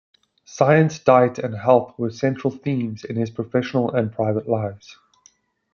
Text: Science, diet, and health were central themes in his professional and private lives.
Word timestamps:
Science, 0.45 0.97
diet, 0.97 1.37
and 1.37 1.53
health 1.55 1.93
were 1.99 2.09
central 2.09 2.49
themes 2.49 3.03
in 3.03 3.15
his 3.17 3.29
professional 3.29 3.91
and 3.93 4.11
private 4.11 4.49
lives. 4.49 4.97